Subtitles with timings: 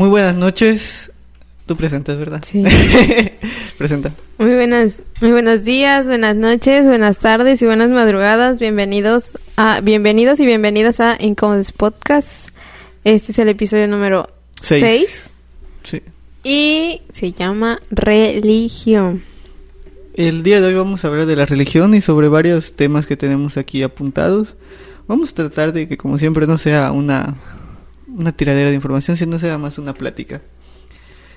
[0.00, 1.12] Muy buenas noches.
[1.66, 2.42] Tú presentas, ¿verdad?
[2.42, 2.64] Sí.
[3.76, 4.10] Presenta.
[4.38, 8.58] Muy buenas, muy buenos días, buenas noches, buenas tardes y buenas madrugadas.
[8.58, 12.48] Bienvenidos a, bienvenidos y bienvenidas a Incomodes Podcast.
[13.04, 14.30] Este es el episodio número
[14.62, 15.28] Seis.
[15.84, 16.02] 6 Sí.
[16.44, 19.22] y se llama Religión.
[20.14, 23.18] El día de hoy vamos a hablar de la religión y sobre varios temas que
[23.18, 24.54] tenemos aquí apuntados.
[25.08, 27.36] Vamos a tratar de que, como siempre, no sea una,
[28.16, 30.40] una tiradera de información, sino sea más una plática.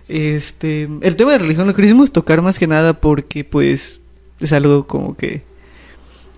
[0.07, 3.99] Este, el tema de religión lo quisimos tocar más que nada porque, pues,
[4.39, 5.43] es algo como que...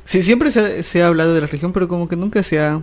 [0.05, 2.59] Sí, siempre se ha, se ha hablado de la religión, pero como que nunca se
[2.59, 2.81] ha...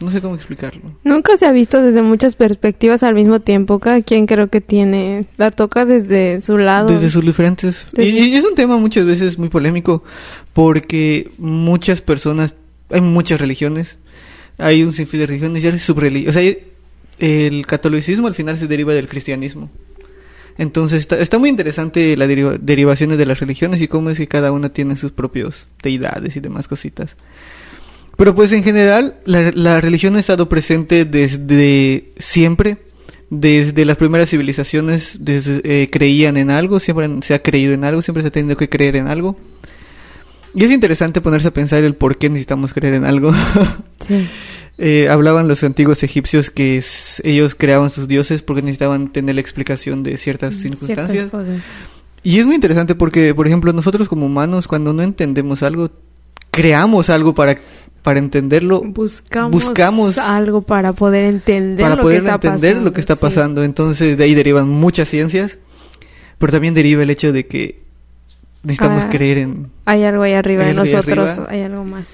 [0.00, 0.82] No sé cómo explicarlo.
[1.04, 3.78] Nunca se ha visto desde muchas perspectivas al mismo tiempo.
[3.78, 6.88] Cada quien creo que tiene, la toca desde su lado.
[6.88, 7.86] Desde sus diferentes...
[7.92, 10.02] Desde- Y, y es un tema muchas veces muy polémico
[10.52, 12.56] porque muchas personas...
[12.90, 13.98] Hay muchas religiones.
[14.58, 16.36] Hay un sinfín de religiones y hay subreligiones.
[16.36, 16.54] O sea,
[17.18, 19.70] el catolicismo al final se deriva del cristianismo.
[20.56, 24.52] Entonces está, muy interesante las deriva- derivaciones de las religiones y cómo es que cada
[24.52, 27.16] una tiene sus propios deidades y demás cositas.
[28.16, 32.76] Pero pues en general la, la religión ha estado presente desde siempre,
[33.30, 38.22] desde las primeras civilizaciones eh, creían en algo, siempre se ha creído en algo, siempre
[38.22, 39.36] se ha tenido que creer en algo.
[40.54, 43.32] Y es interesante ponerse a pensar el por qué necesitamos creer en algo.
[44.06, 44.28] Sí.
[44.76, 46.82] Eh, hablaban los antiguos egipcios que
[47.22, 51.10] ellos creaban sus dioses porque necesitaban tener la explicación de ciertas circunstancias.
[51.10, 51.62] Ciertas cosas.
[52.22, 55.90] Y es muy interesante porque, por ejemplo, nosotros como humanos, cuando no entendemos algo,
[56.50, 57.58] creamos algo para,
[58.02, 62.84] para entenderlo, Buscamos, Buscamos algo para poder entender para lo poder que está entender pasando.
[62.84, 63.20] lo que está sí.
[63.20, 63.64] pasando.
[63.64, 65.58] Entonces, de ahí derivan muchas ciencias,
[66.38, 67.83] pero también deriva el hecho de que
[68.64, 69.10] necesitamos Ah.
[69.10, 69.70] creer en...
[69.84, 71.46] Hay algo ahí arriba de nosotros, arriba.
[71.50, 72.04] hay algo más.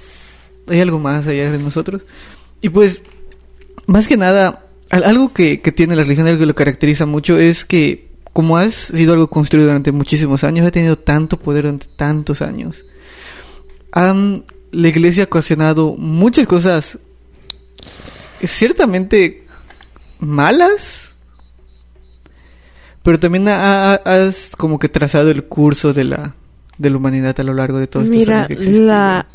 [0.69, 2.03] Hay algo más allá de nosotros.
[2.61, 3.03] Y pues,
[3.87, 7.39] más que nada, al- algo que, que tiene la religión, algo que lo caracteriza mucho,
[7.39, 11.87] es que como ha sido algo construido durante muchísimos años, ha tenido tanto poder durante
[11.97, 12.85] tantos años.
[13.93, 16.99] Han- la iglesia ha ocasionado muchas cosas
[18.45, 19.47] ciertamente
[20.19, 21.11] malas,
[23.03, 26.35] pero también ha, ha- has como que trazado el curso de la,
[26.81, 28.81] de la humanidad a lo largo de todos estos Mira, años que existe.
[28.81, 29.27] la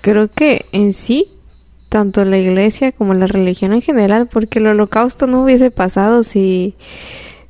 [0.00, 1.28] creo que en sí
[1.90, 6.74] tanto la iglesia como la religión en general, porque el holocausto no hubiese pasado si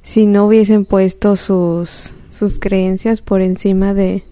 [0.03, 4.25] si no hubiesen puesto sus sus creencias por encima de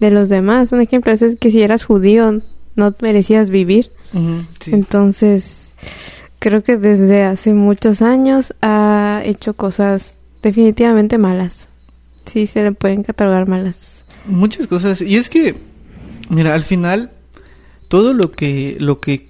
[0.00, 0.72] de los demás.
[0.72, 2.40] Un ejemplo es que si eras judío
[2.76, 3.90] no merecías vivir.
[4.60, 4.72] Sí.
[4.72, 5.72] Entonces,
[6.38, 11.68] creo que desde hace muchos años ha hecho cosas definitivamente malas.
[12.26, 13.95] Sí, se le pueden catalogar malas.
[14.28, 15.00] Muchas cosas.
[15.00, 15.54] Y es que,
[16.30, 17.10] mira, al final,
[17.88, 19.28] todo lo que, lo que,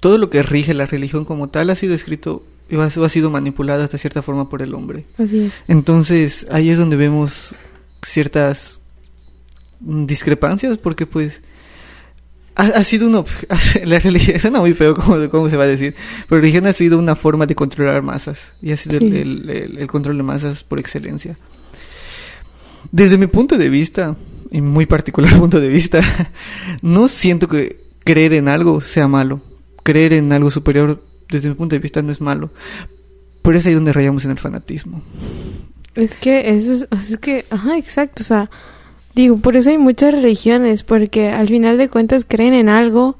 [0.00, 3.30] todo lo que rige la religión como tal ha sido escrito y ha, ha sido
[3.30, 5.04] manipulado hasta cierta forma por el hombre.
[5.18, 5.52] Así es.
[5.68, 7.54] Entonces, ahí es donde vemos
[8.04, 8.80] ciertas
[9.80, 11.40] discrepancias, porque pues
[12.54, 13.24] ha, ha sido una,
[13.84, 15.94] la religión, suena muy feo como, como se va a decir,
[16.28, 19.18] pero la religión ha sido una forma de controlar masas, y ha sido el- Sí.
[19.18, 21.36] el, el- el control de masas por excelencia.
[22.90, 24.16] Desde mi punto de vista,
[24.52, 26.00] y muy particular punto de vista,
[26.82, 29.40] no siento que creer en algo sea malo.
[29.82, 32.50] Creer en algo superior, desde mi punto de vista, no es malo.
[33.42, 35.02] Pero es ahí donde rayamos en el fanatismo.
[35.94, 38.50] Es que eso es, es que, ajá, exacto, o sea,
[39.14, 43.16] digo, por eso hay muchas religiones, porque al final de cuentas creen en algo,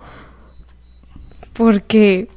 [1.52, 2.28] porque,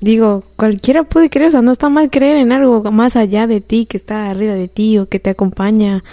[0.00, 3.60] digo, cualquiera puede creer, o sea, no está mal creer en algo más allá de
[3.60, 6.04] ti, que está arriba de ti o que te acompaña,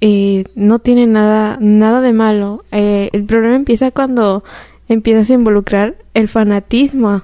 [0.00, 2.64] eh, no tiene nada, nada de malo.
[2.70, 4.44] Eh, el problema empieza cuando
[4.88, 7.22] empiezas a involucrar el fanatismo,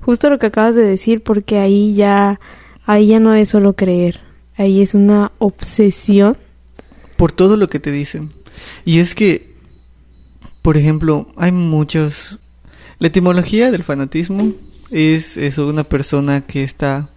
[0.00, 2.40] justo lo que acabas de decir, porque ahí ya,
[2.86, 4.20] ahí ya no es solo creer.
[4.56, 6.36] Ahí es una obsesión.
[7.16, 8.32] por todo lo que te dicen.
[8.84, 9.54] Y es que,
[10.62, 12.38] por ejemplo, hay muchos...
[12.98, 14.52] La etimología del fanatismo
[14.90, 17.10] es eso, una persona que está...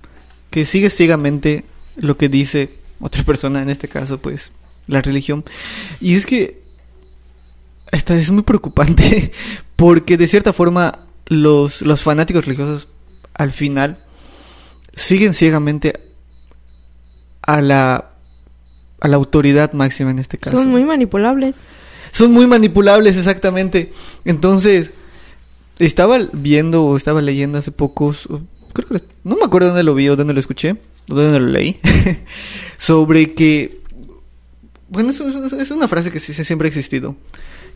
[0.49, 1.63] que sigue ciegamente
[1.95, 2.69] lo que dice
[2.99, 4.51] otra persona, en este caso, pues,
[4.87, 5.43] la religión.
[6.01, 6.65] Y es que...
[7.91, 9.31] Esta es muy preocupante
[9.77, 12.89] porque de cierta forma los, los fanáticos religiosos
[13.33, 13.99] al final
[14.93, 15.93] siguen ciegamente
[17.41, 18.09] a la
[18.99, 20.57] a la autoridad máxima en este caso.
[20.57, 21.57] Son muy manipulables.
[22.11, 23.91] Son muy manipulables, exactamente.
[24.25, 24.91] Entonces,
[25.79, 28.27] estaba viendo o estaba leyendo hace pocos,
[28.73, 30.77] creo que no me acuerdo dónde lo vi o dónde lo escuché,
[31.09, 31.79] o dónde lo leí,
[32.77, 33.81] sobre que,
[34.89, 37.15] bueno, es, es- es una frase que sí- siempre ha existido,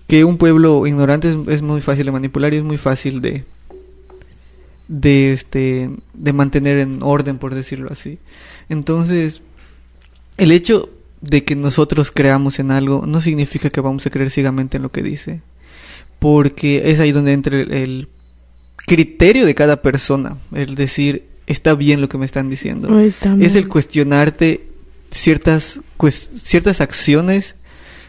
[0.07, 3.43] que un pueblo ignorante es, es muy fácil de manipular y es muy fácil de,
[4.87, 8.17] de este de mantener en orden por decirlo así.
[8.69, 9.41] Entonces
[10.37, 10.89] el hecho
[11.21, 14.91] de que nosotros creamos en algo no significa que vamos a creer ciegamente en lo
[14.91, 15.41] que dice
[16.19, 18.07] porque es ahí donde entra el, el
[18.75, 23.55] criterio de cada persona el decir está bien lo que me están diciendo está es
[23.55, 24.67] el cuestionarte
[25.11, 27.55] ciertas cues- ciertas acciones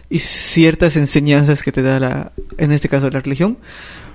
[0.09, 3.59] y ciertas enseñanzas que te da la en este caso la religión.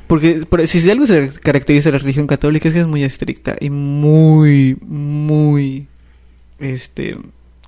[0.07, 3.55] Porque por- si de algo se caracteriza la religión católica es que es muy estricta
[3.59, 5.87] y muy muy
[6.59, 7.17] este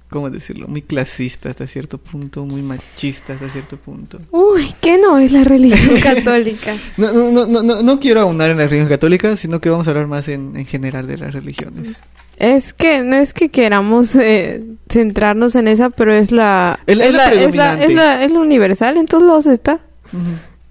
[0.09, 4.19] cómo decirlo muy clasista hasta cierto punto muy machista hasta cierto punto.
[4.31, 6.75] Uy, ¿qué no es la religión católica?
[6.97, 9.87] no no no no, no, no quiero aunar en la religión católica sino que vamos
[9.87, 11.97] a hablar más en, en general de las religiones
[12.39, 17.05] Es que no es que queramos eh, centrarnos en esa, pero es la Es la-
[17.05, 19.79] es la es la, es la- es la universal, en todos lados está.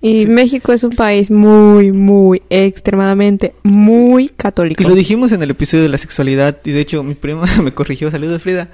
[0.01, 0.27] Y Sí.
[0.27, 4.83] México es un país muy, muy, extremadamente, muy católico.
[4.83, 7.73] Y lo dijimos en el episodio de la sexualidad, y de hecho mi prima me
[7.73, 8.69] corrigió, saludos Frida,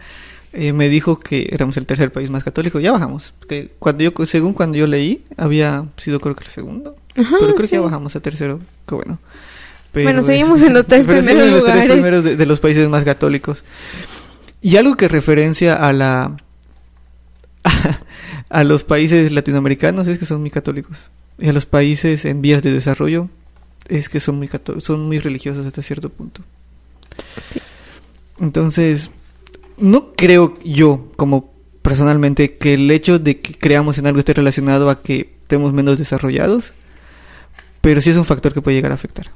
[0.53, 4.13] eh, me dijo que éramos el tercer país más católico, ya bajamos, que cuando yo,
[4.27, 7.81] según cuando yo leí, había sido creo que el segundo, Ajá, pero creo que ya
[7.81, 9.19] bajamos a tercero, que bueno.
[9.95, 11.93] Pero Bueno, seguimos en los tres primeros en los tres lugares.
[11.93, 13.65] primeros de, de los países más católicos.
[14.61, 16.37] Y algo que referencia a la...
[18.51, 20.99] a los países latinoamericanos es que son muy católicos.
[21.39, 23.29] Y a los países en vías de desarrollo
[23.89, 26.43] es que son muy son muy religiosos hasta cierto punto.
[28.41, 29.11] Entonces,
[29.77, 31.53] no creo yo, como
[31.83, 35.99] personalmente, que el hecho de que creamos en algo esté relacionado a que estemos menos
[35.99, 36.73] desarrollados,
[37.81, 39.27] pero sí es un factor que puede llegar a afectar.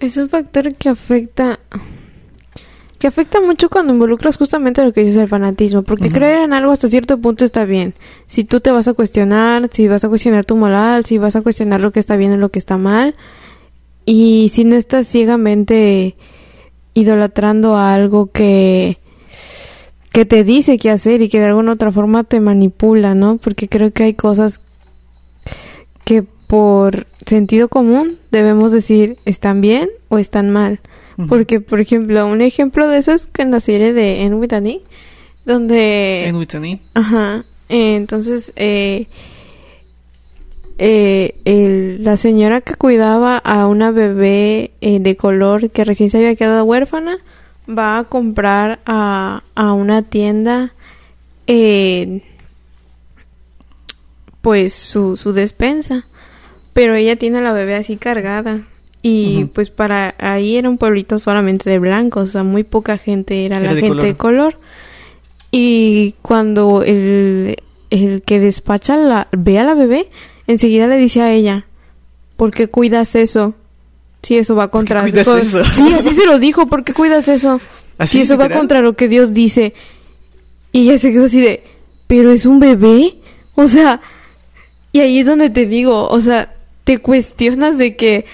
[0.00, 1.58] Es un factor que afecta
[2.98, 6.72] que afecta mucho cuando involucras justamente lo que dices el fanatismo, porque creer en algo
[6.72, 7.94] hasta cierto punto está bien.
[8.26, 11.42] Si tú te vas a cuestionar, si vas a cuestionar tu moral, si vas a
[11.42, 13.14] cuestionar lo que está bien y lo que está mal,
[14.06, 16.16] y si no estás ciegamente
[16.94, 18.98] idolatrando a algo que
[20.12, 23.36] que te dice qué hacer y que de alguna otra forma te manipula, ¿no?
[23.36, 24.62] Porque creo que hay cosas
[26.04, 30.80] que por sentido común debemos decir están bien o están mal.
[31.28, 34.82] Porque, por ejemplo, un ejemplo de eso es que en la serie de En Annie,
[35.46, 36.26] donde...
[36.26, 37.44] En Whitney, Ajá.
[37.70, 39.06] eh, entonces, eh,
[40.78, 46.18] eh, el- la señora que cuidaba a una bebé eh, de color que recién se
[46.18, 47.16] había quedado huérfana
[47.66, 50.74] va a comprar a, a una tienda
[51.46, 52.22] eh,
[54.42, 56.06] pues su, su despensa.
[56.76, 58.60] Pero ella tiene a la bebé así cargada.
[59.00, 63.46] Y pues para ahí era un pueblito solamente de blancos, o sea, muy poca gente
[63.46, 64.58] era, Era la de gente de color.
[65.50, 67.56] Y cuando el,
[67.88, 70.10] el que despacha la, ve a la bebé,
[70.46, 71.64] enseguida le dice a ella,
[72.36, 73.54] ¿por qué cuidas eso?
[74.20, 75.00] Si eso va ¿Por qué contra...
[75.00, 75.64] cuidas eso?
[75.72, 77.58] Sí, así se lo dijo, ¿por qué cuidas eso?
[77.96, 79.72] ¿Así, si eso va contra lo que Dios dice.
[80.72, 81.64] Y ella se quedó así de,
[82.06, 83.14] ¿pero es un bebé?
[83.54, 84.02] O sea,
[84.92, 86.55] y ahí es donde te digo, o sea,
[86.86, 88.24] te cuestionas de que,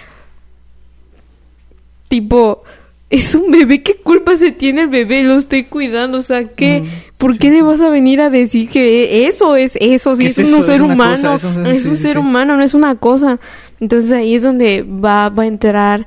[2.09, 2.63] tipo,
[3.11, 5.23] es un bebé, ¿qué culpa se tiene el bebé?
[5.23, 6.81] Lo estoy cuidando, o sea, ¿qué?
[6.81, 7.57] Mm, ¿Por sí, qué sí.
[7.57, 10.17] le vas a venir a decir que eso es eso?
[10.17, 10.63] Si ¿Qué es, es un eso?
[10.67, 12.95] ser Es humano, cosa, es un- es sí, un sí, ser humano, no es una
[12.97, 13.41] cosa.
[13.81, 16.07] Entonces ahí es donde va, va a entrar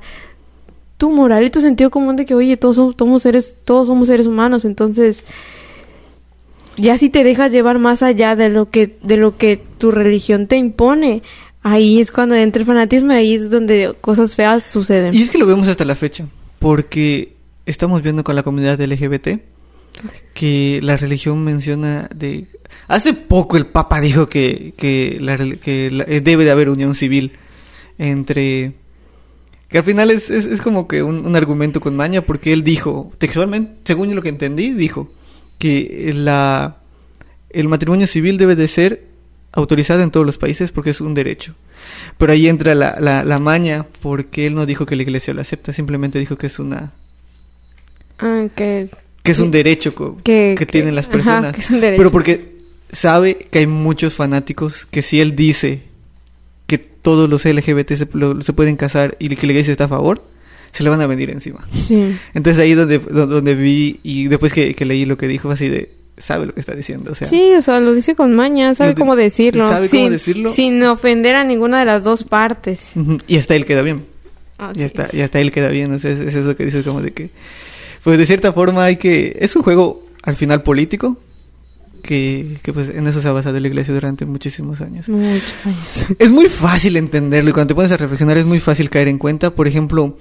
[0.96, 4.06] tu moral y tu sentido común de que, oye, todos somos, somos seres, todos somos
[4.08, 5.24] seres humanos, entonces
[6.78, 10.46] ya si te dejas llevar más allá de lo que, de lo que tu religión
[10.46, 11.22] te impone,
[11.68, 15.12] ahí es cuando entra el fanatismo y ahí es donde cosas feas suceden.
[15.14, 16.26] Y es que lo vemos hasta la fecha,
[16.58, 17.34] porque
[17.66, 19.28] estamos viendo con la comunidad LGBT
[20.34, 22.46] que la religión menciona de...
[22.86, 26.94] Hace poco el Papa dijo que, que, la que la- eh, debe de haber unión
[26.94, 27.32] civil
[27.98, 28.72] entre...
[29.68, 32.62] Que al final es, es, es como que un, un argumento con maña, porque él
[32.62, 35.10] dijo, textualmente, según lo que entendí, dijo
[35.58, 36.76] que la,
[37.50, 39.04] el matrimonio civil debe de ser
[39.56, 41.54] autorizado en todos los países porque es un derecho.
[42.18, 45.40] Pero ahí entra la, la, la maña, porque él no dijo que la iglesia lo
[45.40, 46.92] acepta, simplemente dijo que es una
[48.18, 48.88] Ah, que,
[49.22, 49.94] que es un derecho
[50.24, 51.54] que, que, tienen las ajá, personas.
[51.54, 51.98] que es un derecho.
[52.00, 52.56] Pero porque
[52.90, 55.82] sabe que hay muchos fanáticos que si él dice
[56.66, 59.88] que todos los LGBT se, lo- se pueden casar y que la iglesia está a
[59.88, 60.22] favor,
[60.72, 61.66] se le van a venir encima.
[61.76, 62.16] Sí.
[62.34, 65.68] Entonces ahí donde, do- donde vi y después que, que leí lo que dijo, así
[65.68, 67.12] de, sabe lo que está diciendo.
[67.12, 69.68] O sea, Sí, o sea, lo dice con maña, sabe de- cómo decirlo.
[69.68, 70.52] sabe cómo sin, decirlo.
[70.52, 72.92] Sin ofender a ninguna de las dos partes.
[73.26, 74.04] Y hasta él queda bien.
[74.58, 74.84] Ah, Y sí.
[74.84, 75.92] hasta, y hasta él queda bien.
[75.92, 77.30] O sea, es, es eso que dices como de que...
[78.02, 79.36] Pues de cierta forma hay que...
[79.40, 81.18] Es un juego al final político.
[82.02, 85.08] Que, que pues en eso se ha basado la iglesia durante muchísimos años.
[85.08, 86.06] Muchos años.
[86.20, 89.18] Es muy fácil entenderlo y cuando te pones a reflexionar es muy fácil caer en
[89.18, 89.50] cuenta.
[89.50, 90.16] Por ejemplo,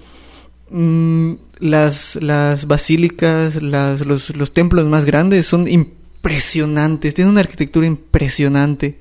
[0.71, 7.88] mm, las, las basílicas, las, los, los templos más grandes son impresionantes, tienen una arquitectura
[7.88, 9.00] impresionante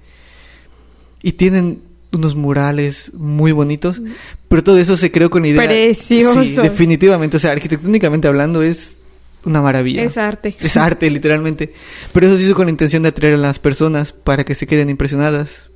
[1.23, 1.83] y tienen
[2.13, 4.01] unos murales muy bonitos,
[4.49, 5.65] pero todo eso se creó con idea.
[5.65, 6.43] Precioso.
[6.43, 8.99] Sí, definitivamente, o sea, arquitectónicamente hablando es
[9.45, 10.03] una maravilla.
[10.03, 10.57] Es arte.
[10.61, 11.75] Es arte, literalmente.
[12.13, 14.67] Pero eso se hizo con la intención de atraer a las personas para que se
[14.67, 15.71] queden impresionadas.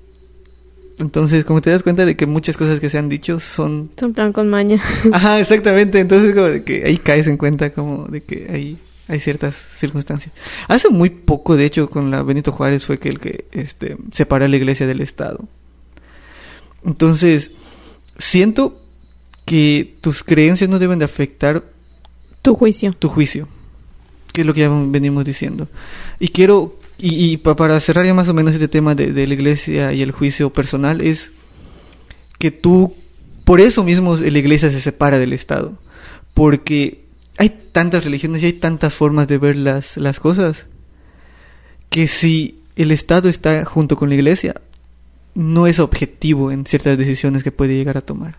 [1.01, 3.91] Entonces, como te das cuenta de que muchas cosas que se han dicho son...
[3.99, 4.83] Son plan con maña.
[5.13, 6.01] Ajá, exactamente.
[6.01, 8.77] Entonces, como de que ahí caes en cuenta como de que hay,
[9.07, 10.35] hay ciertas circunstancias.
[10.67, 14.45] Hace muy poco, de hecho, con la Benito Juárez fue que el que este, separó
[14.45, 15.45] a la iglesia del Estado.
[16.85, 17.51] Entonces,
[18.19, 18.81] siento
[19.45, 21.65] que tus creencias no deben de afectar
[22.43, 22.95] Tu juicio.
[22.99, 23.49] tu juicio,
[24.33, 25.69] que es lo que ya venimos diciendo.
[26.21, 29.27] Y quiero, y, y pa- para cerrar ya más o menos este tema de, de
[29.27, 31.31] la iglesia y el juicio personal, es
[32.39, 32.95] que tú,
[33.45, 35.79] por eso mismo la iglesia se separa del Estado,
[36.35, 37.05] porque
[37.37, 40.67] hay tantas religiones y hay tantas formas de ver las, las cosas,
[41.91, 44.55] que si el Estado está junto con la iglesia,
[45.35, 48.37] no es objetivo en ciertas decisiones que puede llegar a tomar.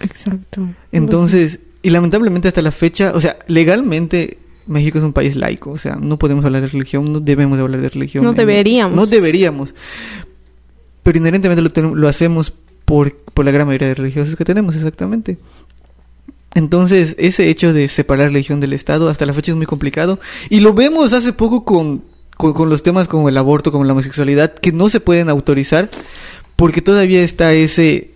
[0.00, 0.68] Exacto.
[0.92, 5.78] Entonces, y lamentablemente hasta la fecha, o sea, legalmente México es un país laico, o
[5.78, 8.24] sea, no podemos hablar de religión, no debemos de hablar de religión.
[8.24, 8.96] No deberíamos.
[8.96, 9.74] No deberíamos.
[11.02, 12.52] Pero inherentemente lo, lo hacemos
[12.84, 15.38] por, por la gran mayoría de religiosos que tenemos, exactamente.
[16.54, 20.20] Entonces, ese hecho de separar religión del Estado hasta la fecha es muy complicado.
[20.50, 22.04] Y lo vemos hace poco con,
[22.36, 25.88] con, con los temas como el aborto, como la homosexualidad, que no se pueden autorizar
[26.56, 28.10] porque todavía está ese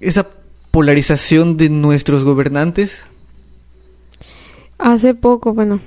[0.00, 0.26] esa
[0.70, 2.98] polarización de nuestros gobernantes.
[4.78, 5.80] Hace poco, bueno,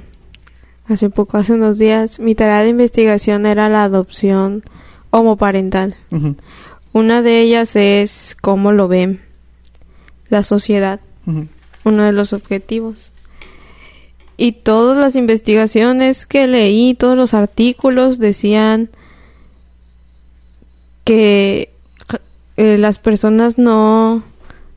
[0.87, 4.63] hace poco, hace unos días, mi tarea de investigación era la adopción
[5.11, 5.95] homoparental.
[6.91, 9.21] Una de ellas es cómo lo ven
[10.29, 10.99] la sociedad,
[11.83, 13.11] uno de los objetivos.
[14.37, 18.89] Y todas las investigaciones que leí, todos los artículos decían
[21.03, 21.73] que
[22.55, 24.23] eh, las personas no,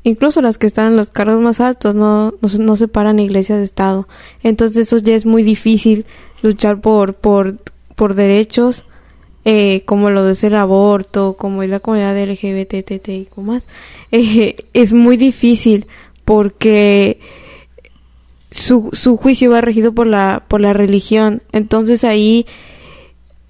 [0.04, 3.64] incluso las que están en los cargos más altos, no, no, no separan iglesias de
[3.64, 4.09] Estado.
[4.42, 6.06] Entonces eso ya es muy difícil
[6.42, 7.59] luchar por, por,
[7.94, 8.85] por derechos
[9.44, 13.66] eh, como lo de ser aborto, como es la comunidad LGBT y más.
[14.14, 15.87] Eh, es muy difícil
[16.26, 17.18] porque
[18.50, 21.42] su, su juicio va regido por la, por la religión.
[21.52, 22.44] Entonces ahí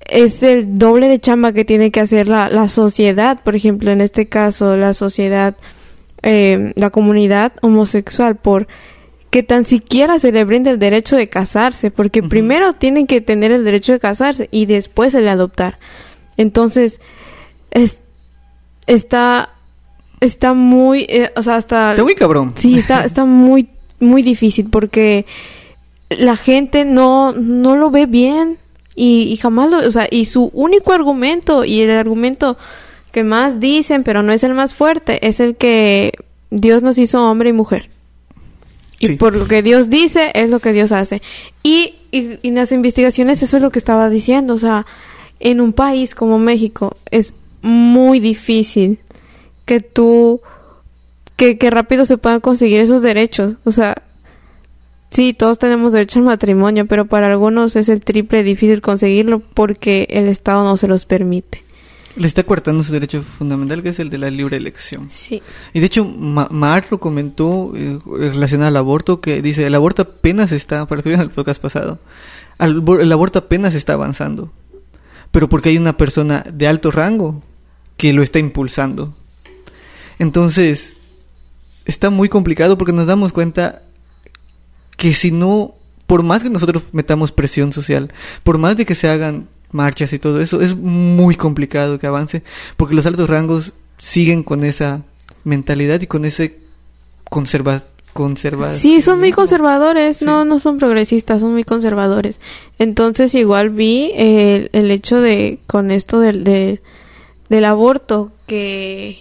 [0.06, 4.00] es el doble de chamba que tiene que hacer la, la sociedad, por ejemplo, en
[4.00, 5.56] este caso, la sociedad,
[6.22, 8.66] eh, la comunidad homosexual, por
[9.30, 13.50] que tan siquiera se le brinde el derecho de casarse, porque primero tienen que tener
[13.50, 15.78] el derecho de casarse y después el de adoptar.
[16.36, 17.00] Entonces,
[17.70, 18.00] es,
[18.86, 19.54] está,
[20.20, 21.92] está muy, eh, o sea, hasta...
[21.92, 22.52] Está muy cabrón.
[22.56, 25.24] Sí, está, está muy, muy difícil porque
[26.10, 28.58] la gente no, no lo ve bien
[28.94, 32.58] y, y jamás lo, o sea, y su único argumento y el argumento
[33.12, 36.12] que más dicen, pero no es el más fuerte, es el que
[36.50, 37.88] Dios nos hizo hombre y mujer.
[38.98, 39.16] Y Sí.
[39.16, 41.22] por lo que Dios dice, es lo que Dios hace.
[41.62, 44.54] Y, y, y en las investigaciones eso es lo que estaba diciendo.
[44.54, 44.86] O sea,
[45.40, 48.98] en un país como México es muy difícil
[49.64, 50.40] que tú,
[51.36, 53.54] que, que rápido se puedan conseguir esos derechos.
[53.64, 53.96] O sea,
[55.10, 60.06] sí, todos tenemos derecho al matrimonio, pero para algunos es el triple difícil conseguirlo porque
[60.10, 61.61] el Estado no se los permite.
[62.14, 65.08] Le está coartando su derecho fundamental, que es el de la libre elección.
[65.10, 65.42] Sí.
[65.72, 70.52] Y de hecho, Ma lo comentó eh, relacionado al aborto, que dice, el aborto apenas
[70.52, 71.98] está, para que vean el podcast pasado,
[72.58, 74.52] al- el aborto apenas está avanzando.
[75.30, 77.42] Pero porque hay una persona de alto rango
[77.96, 79.14] que lo está impulsando.
[80.18, 80.94] Entonces,
[81.86, 83.82] está muy complicado porque nos damos cuenta
[84.98, 85.74] que si no,
[86.06, 90.18] por más que nosotros metamos presión social, por más de que se hagan marchas y
[90.18, 92.42] todo eso, es muy complicado que avance,
[92.76, 95.02] porque los altos rangos siguen con esa
[95.44, 96.58] mentalidad y con ese
[97.28, 97.82] conserva
[98.76, 100.26] Sí, son muy conservadores, Sí.
[100.26, 102.38] no, no son progresistas, son muy conservadores.
[102.78, 106.82] Entonces igual vi el, el hecho de, con esto del, de-
[107.48, 109.18] del aborto, que...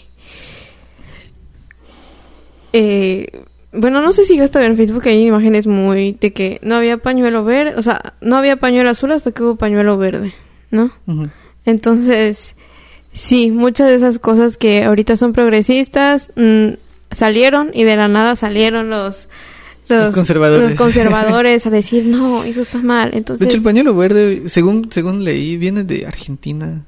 [2.74, 3.44] Eh,
[3.74, 7.44] bueno, no sé si hasta en Facebook hay imágenes muy de que no había pañuelo
[7.44, 10.34] verde, o sea, no había pañuelo azul hasta que hubo pañuelo verde,
[10.72, 10.92] ¿no?
[11.66, 12.56] Entonces,
[13.14, 16.70] sí, muchas de esas cosas que ahorita son progresistas mm,
[17.12, 19.28] salieron y de la nada salieron los
[19.88, 20.70] Los conservadores.
[20.70, 23.12] los conservadores a decir no, eso está mal.
[23.12, 26.84] De Entonces, hecho, el pañuelo verde, según según leí, viene de Argentina.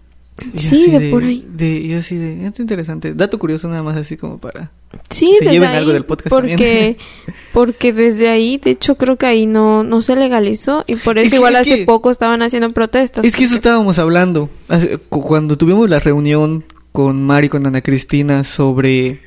[0.55, 1.45] Sí, así de por ahí.
[1.47, 3.13] de- yo así de, es interesante.
[3.13, 4.71] Dato curioso nada más así como para...
[5.09, 6.97] Sí, Se lleven ahí, algo del podcast porque, también.
[7.53, 11.27] porque desde ahí, de hecho, creo que ahí no, no se legalizó y por Es
[11.27, 13.23] eso que- igual es hace que- poco estaban haciendo protestas.
[13.25, 14.49] Es que eso estábamos hablando
[15.09, 19.21] cuando tuvimos la reunión con Mari, con Ana Cristina sobre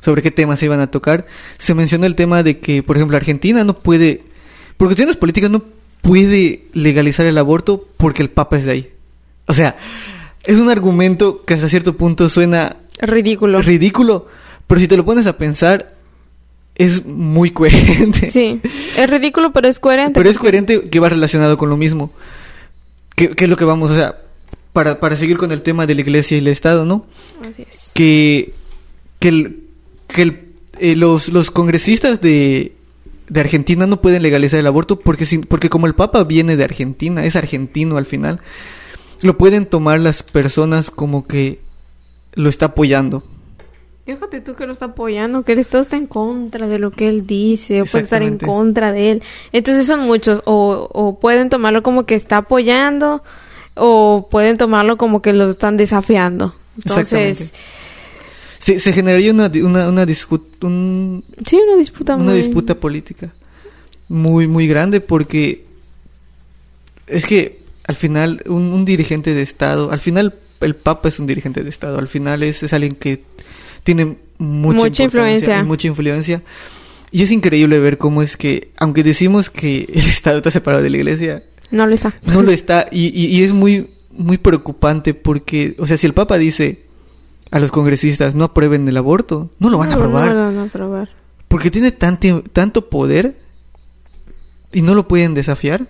[0.00, 1.26] sobre qué temas se iban a tocar.
[1.58, 4.22] Se mencionó el tema de que, por ejemplo, Argentina no puede,
[4.78, 5.62] por cuestiones políticas no
[6.00, 8.88] puede legalizar el aborto porque el Papa es de ahí.
[9.46, 9.76] O sea,
[10.44, 13.62] es un argumento que hasta cierto punto suena Ridículo.
[13.62, 14.26] ridículo,
[14.66, 15.94] pero si te lo pones a pensar
[16.74, 18.30] es muy coherente.
[18.30, 18.60] Sí,
[18.96, 20.12] es ridículo, pero es coherente.
[20.18, 22.10] Pero es coherente que va relacionado con lo mismo.
[23.16, 24.16] ¿Qué, qué es lo que vamos, o sea,
[24.72, 27.04] para, para seguir con el tema de la iglesia y el Estado, ¿no?
[27.42, 27.90] Así es.
[27.94, 28.54] Que,
[29.18, 29.60] que, el-
[30.08, 30.40] que el-
[30.78, 32.72] eh, los, los congresistas de,
[33.28, 36.64] de Argentina no pueden legalizar el aborto porque, sin- porque como el Papa viene de
[36.64, 38.40] Argentina, es argentino al final,
[39.22, 41.60] lo pueden tomar las personas como que
[42.34, 43.22] lo está apoyando.
[44.06, 47.08] Fíjate tú que lo está apoyando, que el Estado está en contra de lo que
[47.08, 49.22] él dice, o puede estar en contra de él.
[49.52, 53.22] Entonces son muchos, o, o pueden tomarlo como que está apoyando,
[53.74, 56.54] o pueden tomarlo como que lo están desafiando.
[56.76, 57.52] Entonces.
[58.58, 60.06] Se, se generaría una, una, una,
[60.62, 62.34] un- sí, una disputa una muy...
[62.34, 63.32] disputa política
[64.08, 65.64] muy muy grande porque
[67.06, 71.26] es que al final un, un dirigente de estado al final el papa es un
[71.26, 73.24] dirigente de estado al final es, es alguien que
[73.84, 75.58] tiene mucha, Mucha influencia.
[75.58, 76.42] y mucha influencia
[77.12, 80.90] y es increíble ver cómo es que aunque decimos que el estado está separado de
[80.90, 82.14] la iglesia No lo está.
[82.24, 86.14] no lo está y, y- y es muy muy preocupante porque o sea si el
[86.14, 86.84] papa dice
[87.50, 90.62] a los congresistas no aprueben el aborto no lo van a aprobar No, no, no,
[90.64, 91.08] aprobar.
[91.48, 93.34] porque tiene tanto, tanto poder
[94.72, 95.86] y no lo pueden desafiar.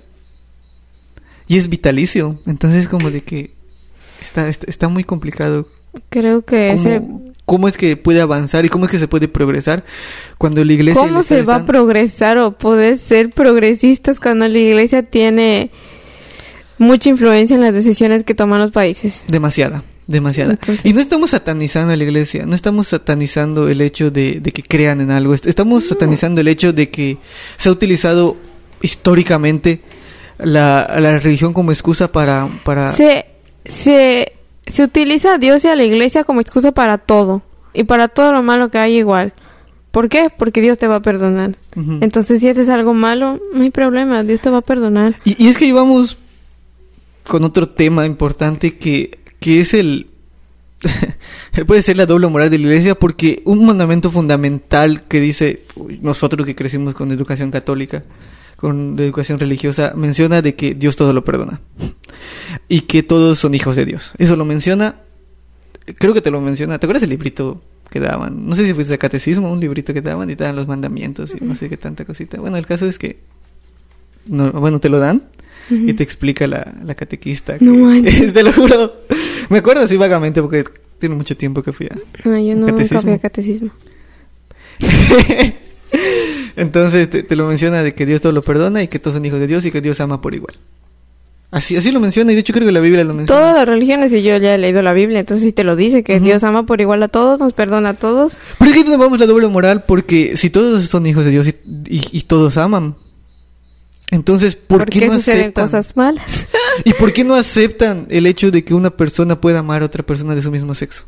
[1.50, 2.38] Y es vitalicio.
[2.47, 3.50] Entonces como de que
[4.23, 5.66] está, está, está muy complicado.
[6.09, 7.00] Creo que ese...
[7.00, 9.85] ¿Cómo, cómo es que puede avanzar y cómo es que se puede progresar
[10.38, 11.02] cuando la iglesia...
[11.02, 15.73] ¿Cómo se va a progresar o poder ser progresistas cuando la iglesia tiene
[16.78, 19.25] mucha influencia en las decisiones que toman los países?
[19.26, 20.52] Demasiada, demasiada.
[20.52, 24.52] Entonces- Y no estamos satanizando a la iglesia, no estamos satanizando el hecho de, de
[24.52, 27.19] que crean en algo, est- estamos satanizando el hecho de que
[27.56, 28.36] se ha utilizado
[28.80, 29.80] históricamente
[30.45, 32.49] la, la religión como excusa para...
[32.65, 32.93] para...
[32.93, 33.26] Se,
[33.65, 34.33] se,
[34.67, 38.33] se utiliza a Dios y a la iglesia como excusa para todo y para todo
[38.33, 39.33] lo malo que hay igual.
[39.91, 40.29] ¿Por qué?
[40.37, 41.57] Porque Dios te va a perdonar.
[41.75, 45.17] Entonces, si haces algo malo, no hay problema, Dios te va a perdonar.
[45.25, 46.17] Y, y es que íbamos
[47.26, 50.09] con otro tema importante que, que es el...
[51.67, 55.63] puede ser la doble moral de la iglesia porque un mandamiento fundamental que dice
[56.00, 58.03] nosotros que crecimos con educación católica,
[58.61, 61.61] con educación religiosa, menciona de que Dios todo lo perdona
[62.69, 64.13] y que todos son hijos de Dios.
[64.19, 64.97] Eso lo menciona,
[65.97, 68.47] creo que te lo menciona, ¿te acuerdas del librito que daban?
[68.47, 71.35] No sé si fuiste de catecismo, un librito que daban y te dan los mandamientos
[71.35, 72.39] y no sé qué tanta cosita.
[72.39, 73.21] Bueno, el caso es que,
[74.27, 75.23] no, bueno, te lo dan
[75.71, 77.57] y te explica la, la catequista.
[77.57, 78.35] Que, No manches.
[78.35, 78.93] te lo juro.
[79.49, 80.65] Me acuerdo así vagamente porque
[80.99, 81.95] tiene mucho tiempo que fui a...
[82.29, 83.71] No, yo no nunca fui a catecismo.
[86.56, 89.25] Entonces te, te lo menciona de que Dios todo lo perdona y que todos son
[89.25, 90.56] hijos de Dios y que Dios ama por igual.
[91.52, 93.41] Así, así lo menciona y de hecho creo que la Biblia lo menciona.
[93.41, 96.04] Todas las religiones, y yo ya he leído la Biblia, entonces si te lo dice,
[96.04, 96.21] que.
[96.21, 98.39] Dios ama por igual a todos, nos perdona a todos.
[98.58, 101.56] Pero es que vamos la doble moral porque si todos son hijos de Dios y,
[101.89, 102.95] y- y todos aman,
[104.13, 105.65] entonces ¿por, ¿Por qué, qué no suceden aceptan?
[105.67, 106.47] cosas malas?
[106.84, 110.04] ¿Y por qué no aceptan el hecho de que una persona pueda amar a otra
[110.04, 111.04] persona de su mismo sexo?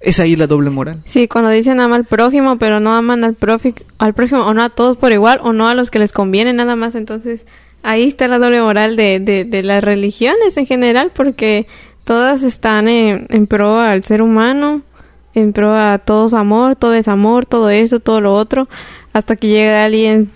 [0.00, 1.02] Es ahí la doble moral.
[1.06, 3.36] Sí, cuando dicen ama al prójimo, pero no aman al,
[3.98, 6.52] al prójimo, o no a todos por igual, o no a los que les conviene
[6.52, 7.44] nada más, entonces
[7.82, 11.66] ahí está la doble moral de, de, de las religiones en general, porque
[12.04, 14.82] todas están en, en pro al ser humano,
[15.34, 18.68] en pro a todos amor, todo es amor, todo eso, todo lo otro,
[19.12, 20.30] hasta que llega alguien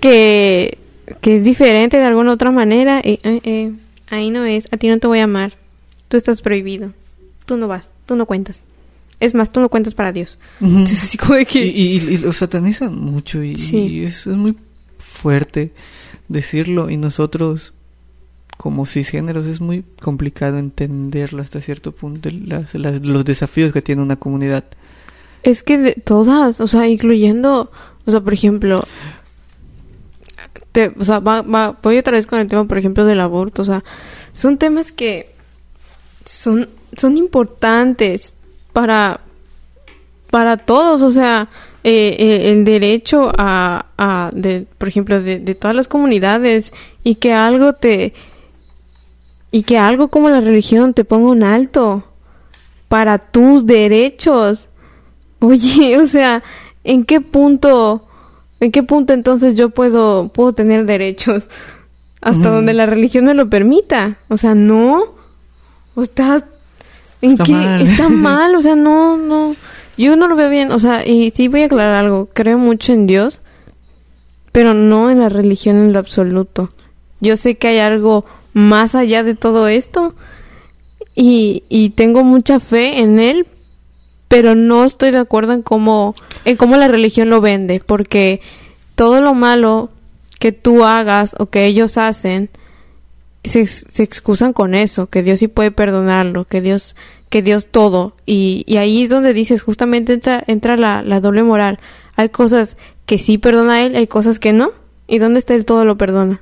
[0.00, 0.78] que,
[1.20, 3.72] que es diferente de alguna otra manera, y eh, eh,
[4.10, 5.54] ahí no es, a ti no te voy a amar,
[6.08, 6.92] tú estás prohibido,
[7.46, 8.62] tú no vas, tú no cuentas.
[9.18, 10.38] Es más, tú no cuentas para Dios.
[10.60, 11.64] Entonces así como de Y, que...
[11.64, 13.76] y, y lo satanizan mucho y, Sí.
[13.78, 14.54] y eso es muy
[14.98, 15.72] fuerte
[16.28, 17.72] decirlo y nosotros
[18.58, 24.02] como cisgéneros es muy complicado entenderlo hasta cierto punto las- las- los desafíos que tiene
[24.02, 24.64] una comunidad.
[25.42, 27.70] Es que de todas, o sea, incluyendo,
[28.04, 28.82] o sea, por ejemplo,
[30.72, 33.62] te, o sea, va, va- voy otra vez con el tema, por ejemplo, del aborto,
[33.62, 33.84] o sea,
[34.34, 35.30] son temas que
[36.24, 38.34] son, son importantes
[38.72, 39.20] para,
[40.30, 41.48] para todos, o sea,
[41.84, 46.72] eh, eh, el derecho a, a de, por ejemplo, de, de todas las comunidades
[47.04, 48.12] y que algo te
[49.52, 52.04] Y que algo como la religión te ponga un alto
[52.88, 54.68] para tus derechos.
[55.38, 56.42] Oye, o sea,
[56.82, 58.06] ¿en qué punto,
[58.58, 61.48] en qué punto entonces yo puedo, puedo tener derechos?
[62.20, 64.18] Hasta donde la religión me lo permita.
[64.28, 65.14] O sea, no.
[65.94, 66.44] O está,
[67.22, 67.52] ¿en Está qué?
[67.52, 67.80] mal.
[67.82, 69.56] Está mal, o sea, no, no.
[69.96, 72.28] Yo no lo veo bien, o sea, y sí voy a aclarar algo.
[72.32, 73.40] Creo mucho en Dios,
[74.52, 76.70] pero no en la religión en lo absoluto.
[77.20, 80.14] Yo sé que hay algo más allá de todo esto
[81.14, 83.46] y, y tengo mucha fe en él,
[84.28, 88.40] pero no estoy de acuerdo en cómo, en cómo la religión lo vende, porque
[88.96, 89.90] todo lo malo
[90.38, 92.50] que tú hagas o que ellos hacen,
[93.46, 96.96] se, ex- se excusan con eso, que Dios sí puede perdonarlo, que Dios,
[97.28, 98.16] que Dios todo.
[98.26, 101.78] Y, y ahí es donde dices, justamente entra, entra la, la doble moral.
[102.16, 104.70] Hay cosas que sí perdona Él, hay cosas que no.
[105.08, 106.40] ¿Y dónde está Él todo lo perdona?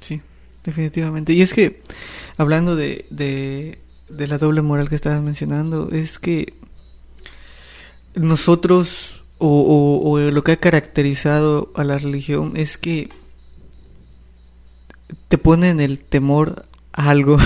[0.00, 0.20] Sí,
[0.64, 1.32] definitivamente.
[1.32, 1.80] Y es que,
[2.36, 6.54] hablando de, de, de la doble moral que estabas mencionando, es que
[8.14, 9.48] nosotros, o,
[10.02, 13.10] o- o lo que ha caracterizado a la religión, es que
[15.28, 17.36] te ponen el temor a algo.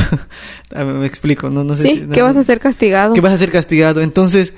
[0.75, 3.14] A ver, me explico, no, no sé Sí, si- que vas a ser castigado.
[3.14, 4.01] que vas a ser castigado.
[4.01, 4.53] Entonces,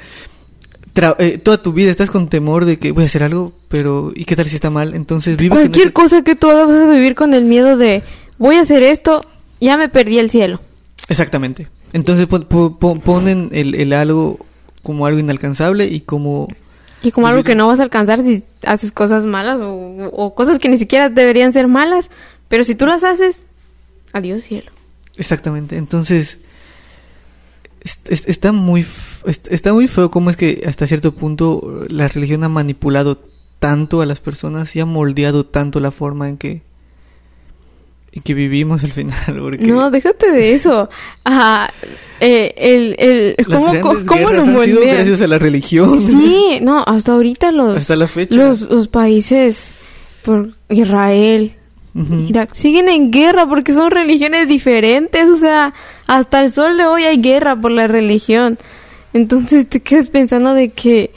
[0.95, 4.13] tra- eh, toda tu vida estás con temor de que voy a hacer algo, pero
[4.15, 4.95] ¿y qué tal si está mal?
[4.95, 8.03] Entonces vives Cualquier ese- cosa que tú hagas vas a vivir con el miedo de,
[8.39, 9.25] voy a hacer esto,
[9.61, 10.61] ya me perdí el cielo.
[11.09, 11.69] Exactamente.
[11.93, 14.39] Entonces pon- pon- ponen el, el algo
[14.83, 16.49] como algo inalcanzable y como...
[17.05, 20.59] Y como algo que no vas a alcanzar si haces cosas malas o, o cosas
[20.61, 22.11] que ni siquiera deberían ser malas.
[22.53, 23.45] Pero si tú las haces,
[24.13, 24.71] adiós cielo.
[25.17, 25.79] Exactamente.
[25.79, 26.37] Entonces,
[27.83, 28.85] es- es- está muy,
[29.49, 33.25] está muy feo cómo es que hasta cierto punto la religión ha manipulado
[33.59, 36.61] tanto a las personas y ha moldeado tanto la forma en que,
[38.13, 39.17] en que vivimos al final.
[39.41, 40.91] Porque No, déjate de eso.
[41.25, 41.71] Ah,
[42.21, 46.07] eh, el, el, las ¿Cómo, grandes cómo, lo han sido gracias a la religión.
[46.07, 48.35] Sí, no, hasta ahorita los, Hasta la fecha.
[48.37, 49.71] los, los países
[50.23, 51.55] por Israel,
[51.95, 55.31] Irak, siguen en guerra porque son religiones diferentes.
[55.31, 55.75] O sea,
[56.07, 58.59] hasta el sol de hoy hay guerra por la religión.
[59.13, 61.11] Entonces te quedas pensando de que...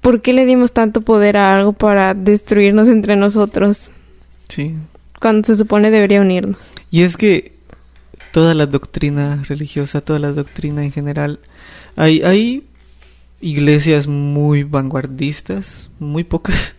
[0.00, 3.90] ¿Por qué le dimos tanto poder a algo para destruirnos entre nosotros?
[4.48, 4.74] Sí.
[5.20, 6.70] Cuando se supone debería unirnos.
[6.90, 7.52] Y es que
[8.32, 11.40] toda la doctrina religiosa, toda la doctrina en general,
[11.96, 12.64] hay, hay
[13.40, 16.74] iglesias muy vanguardistas, muy pocas,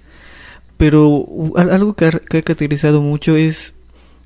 [0.81, 3.75] pero algo que ha, que ha caracterizado mucho es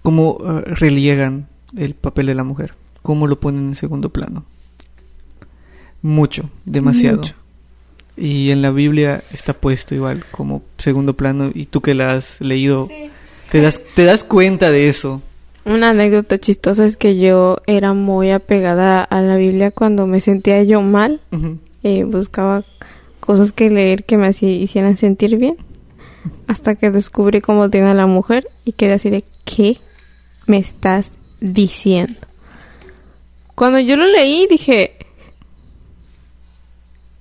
[0.03, 4.45] cómo eh, reliegan el papel de la mujer, cómo lo ponen en segundo plano.
[6.01, 7.17] Mucho, demasiado.
[7.17, 7.33] Mucho.
[8.15, 12.39] Y en la Biblia está puesto igual como segundo plano y tú que la has
[12.39, 12.87] leído
[13.51, 15.21] te das te das cuenta de eso.
[15.65, 20.63] Una anécdota chistosa es que yo era muy apegada a la Biblia cuando me sentía
[20.63, 21.19] yo mal.
[21.83, 22.63] Eh, buscaba
[23.19, 25.57] cosas que leer que me hicieran sentir bien.
[26.47, 29.77] Hasta que descubrí cómo tiene la mujer y quedé así de, ¿qué
[30.47, 32.19] me estás diciendo?
[33.55, 34.97] Cuando yo lo leí dije,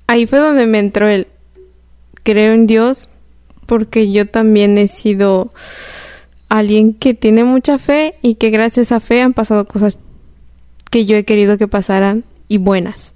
[0.07, 1.29] ahí fue donde me entró el,
[2.23, 3.09] creo en Dios
[3.67, 5.53] porque yo también he sido
[6.49, 9.99] alguien que tiene mucha fe y que gracias a fe han pasado cosas
[10.91, 13.15] que yo he querido que pasaran y buenas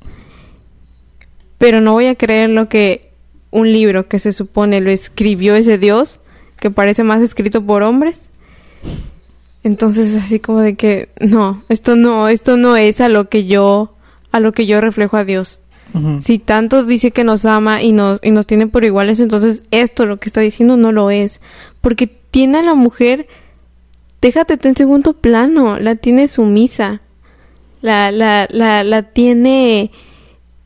[1.59, 3.08] pero no voy a creer lo que
[3.51, 6.21] un libro que se supone lo escribió ese Dios,
[6.59, 8.29] que parece más escrito por hombres.
[9.65, 13.95] Entonces así como de que no, esto no, esto no es a lo que yo
[14.31, 15.59] a lo que yo reflejo a Dios.
[16.23, 20.05] Si tanto dice que nos ama y nos y nos tiene por iguales, entonces esto
[20.05, 21.41] lo que está diciendo no lo es,
[21.81, 23.27] porque tiene a la mujer
[24.21, 27.01] déjate tú en segundo plano, la tiene sumisa.
[27.81, 29.91] La la la la tiene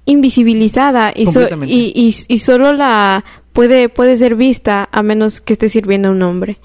[0.05, 5.53] invisibilizada y, so- y, y, y solo la puede puede ser vista a menos que
[5.53, 6.59] esté sirviendo a un hombre.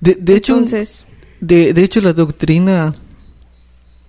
[0.00, 1.04] De, de hecho, Entonces,
[1.40, 2.94] de, de hecho la doctrina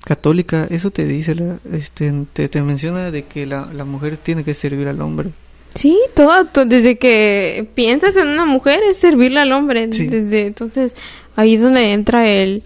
[0.03, 4.43] católica, eso te dice, la, este, te, te menciona de que la, la mujer tiene
[4.43, 5.29] que servir al hombre.
[5.75, 9.87] sí, todo, to- desde que piensas en una mujer es servirle al hombre.
[9.91, 10.07] Sí.
[10.07, 10.95] Desde entonces
[11.35, 12.63] ahí es donde entra el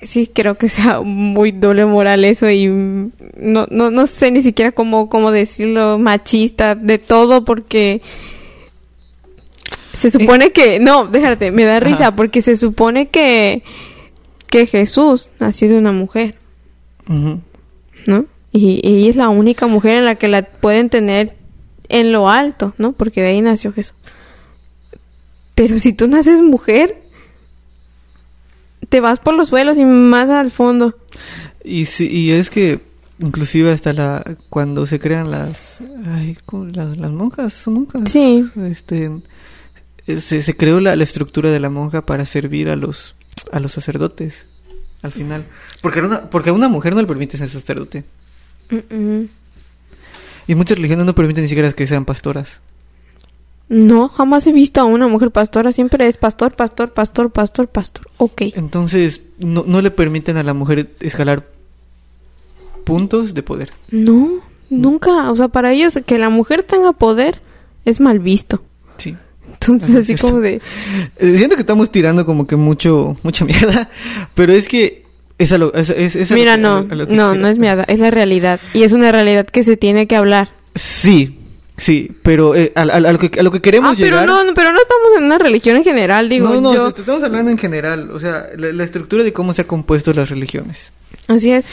[0.00, 4.70] Sí, creo que sea muy doble moral eso y no, no, no sé ni siquiera
[4.70, 8.00] cómo, cómo decirlo, machista, de todo, porque
[9.98, 13.64] se supone que, no, déjate, me da risa, porque se supone que,
[14.48, 16.36] que Jesús nació de una mujer.
[17.08, 18.26] ¿no?
[18.52, 21.34] Y, y es la única mujer en la que la pueden tener
[21.88, 22.92] en lo alto, ¿no?
[22.92, 23.96] Porque de ahí nació Jesús.
[25.54, 27.02] Pero si tú naces mujer,
[28.88, 30.96] te vas por los suelos y más al fondo.
[31.64, 32.80] Y sí, y es que
[33.18, 36.36] inclusive hasta la cuando se crean las ay,
[36.72, 38.10] las, las monjas, son monjas.
[38.10, 38.48] Sí.
[38.64, 39.10] Este
[40.06, 43.14] se, se creó la, la estructura de la monja para servir a los
[43.52, 44.46] a los sacerdotes
[45.02, 45.46] al final,
[45.80, 48.04] porque una, porque a una mujer no le permite ser sacerdote.
[48.68, 49.28] Mm, mm.
[50.48, 52.60] Y muchas religiones no permiten ni siquiera que sean pastoras.
[53.68, 55.72] No, jamás he visto a una mujer pastora.
[55.72, 58.06] Siempre es pastor, pastor, pastor, pastor, pastor.
[58.16, 58.42] Ok.
[58.54, 61.44] Entonces, no, no le permiten a la mujer escalar
[62.84, 63.70] puntos de poder.
[63.90, 65.30] No, nunca.
[65.30, 67.40] O sea, para ellos que la mujer tenga poder
[67.84, 68.62] es mal visto.
[68.96, 69.14] Sí.
[69.52, 70.28] Entonces, así cierto.
[70.28, 70.60] como de...
[71.18, 73.88] Eh, Siento que estamos tirando como que mucho, mucha mierda,
[74.34, 75.04] pero es que
[75.36, 77.06] es a lo, es, es- es a lo Mira, que- no, a lo- a lo
[77.06, 78.60] que no, quiero- no es miada, es la realidad.
[78.72, 80.50] Y es una realidad que se tiene que hablar.
[80.74, 81.37] Sí,
[81.78, 84.26] sí, pero eh, a, a- a lo que, a lo que queremos Ah, pero llegar...
[84.26, 86.88] no, no, pero no estamos en una religión en general, digo no, no, yo.
[86.88, 90.28] estamos hablando en general, o sea, la, la estructura de cómo se han compuesto las
[90.28, 90.92] religiones.
[91.26, 91.64] Así es.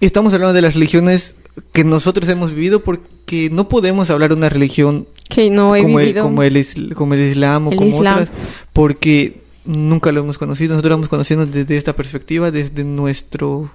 [0.00, 1.34] Y estamos hablando de las religiones
[1.72, 6.00] que nosotros hemos vivido porque no podemos hablar de una religión Que no he como
[6.00, 8.14] el, como, el, isl- como el Islam o El como Islam.
[8.14, 8.28] otras,
[8.72, 10.70] porque nunca lo hemos conocido.
[10.74, 13.70] Nosotros lo hemos conocido desde esta perspectiva, desde nuestro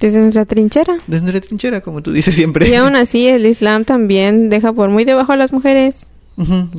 [0.00, 0.98] Desde nuestra trinchera.
[1.06, 2.68] desde nuestra trinchera, como tú dices siempre.
[2.68, 6.06] Y aún así, el Islam también deja por muy debajo a las mujeres.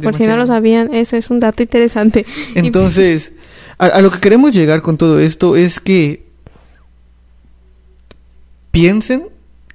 [0.01, 2.25] Por si no lo sabían, eso es un dato interesante.
[2.55, 3.31] Entonces,
[3.77, 6.23] a, a lo que queremos llegar con todo esto es que
[8.71, 9.27] piensen,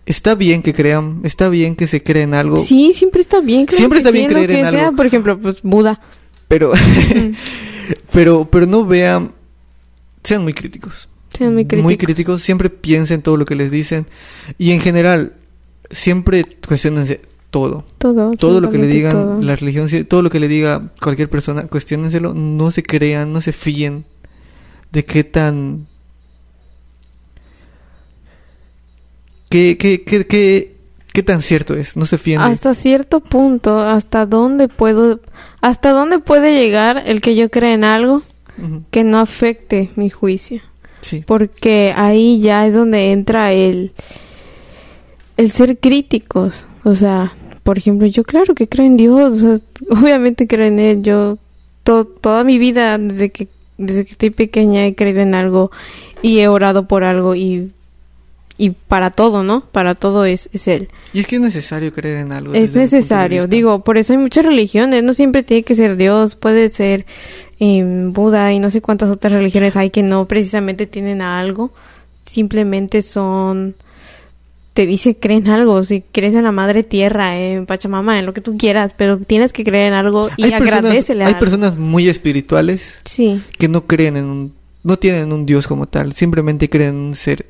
[0.06, 3.66] está bien que crean, está bien que se creen algo, Sí, siempre está bien.
[3.66, 4.86] claro Siempre que está bien creer en sea.
[4.86, 4.96] algo.
[4.96, 6.00] Por ejemplo, pues Buda.
[6.48, 7.34] pero, Mm.
[8.12, 9.30] pero, pero no vean,
[10.24, 11.08] sean muy críticos.
[11.40, 11.84] Muy críticos.
[11.84, 14.06] Muy críticos, siempre piensen todo lo que les dicen
[14.58, 15.34] y en general,
[15.90, 17.20] siempre cuestionense
[17.50, 17.84] todo.
[17.98, 18.32] Todo.
[18.32, 19.42] Todo lo que le digan todo.
[19.42, 23.52] la religión, todo lo que le diga cualquier persona, cuestionenselo, no se crean, no se
[23.52, 24.04] fíen
[24.92, 25.86] de qué tan...
[29.48, 30.76] qué, qué, qué, qué,
[31.12, 35.20] qué tan cierto es, no se fíen Hasta cierto punto, hasta dónde puedo,
[35.62, 38.22] hasta dónde puede llegar el que yo crea en algo
[38.90, 40.62] que no afecte mi juicio.
[41.00, 43.92] Sí, Porque ahí ya es donde entra el,
[45.36, 46.66] el ser críticos.
[46.84, 49.58] O sea, por ejemplo, yo claro que creo en Dios, o sea,
[49.90, 51.02] obviamente creo en Él.
[51.02, 51.38] Yo
[51.84, 55.70] to- toda mi vida, desde que, desde que estoy pequeña, he creído en algo
[56.22, 57.70] y he orado por algo y,
[58.58, 59.60] y para todo, ¿no?
[59.72, 60.88] Para todo es, es Él.
[61.12, 62.54] y es que es necesario creer en algo.
[62.54, 66.70] Es necesario, digo, por eso hay muchas religiones, no siempre tiene que ser Dios, puede
[66.70, 67.04] ser
[67.58, 71.72] em, Buda y no sé cuántas otras religiones hay que no precisamente tienen a algo,
[72.24, 73.74] simplemente son,
[74.74, 78.40] te dice creen algo, si crees en la madre tierra, en Pachamama, en lo que
[78.42, 81.76] tú quieras, pero tienes que creer en algo y hay personas, agradecele a hay personas
[81.76, 86.68] muy espirituales Sí, que no creen en un, no tienen un Dios como tal, simplemente
[86.68, 87.46] creen en un ser